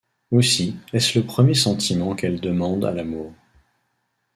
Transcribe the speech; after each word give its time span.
Aussi 0.31 0.77
est-ce 0.93 1.19
le 1.19 1.23
premier 1.27 1.53
sentiment 1.53 2.15
qu’elles 2.15 2.41
demandent 2.41 2.85
à 2.85 2.91
l’amour. 2.91 3.31